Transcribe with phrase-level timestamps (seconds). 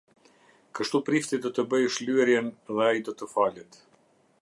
[0.77, 3.83] Kështu prifti do të bëjë shlyerjen dhe ai do të falet.